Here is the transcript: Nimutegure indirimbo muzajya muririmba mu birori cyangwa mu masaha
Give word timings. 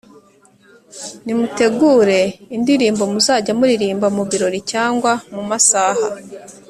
Nimutegure 1.23 2.19
indirimbo 2.55 3.03
muzajya 3.13 3.51
muririmba 3.59 4.07
mu 4.15 4.23
birori 4.29 4.59
cyangwa 4.71 5.11
mu 5.33 5.43
masaha 5.49 6.05